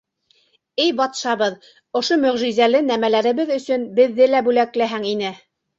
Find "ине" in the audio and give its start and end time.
5.17-5.37